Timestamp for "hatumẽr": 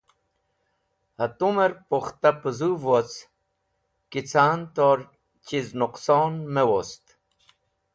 1.17-1.71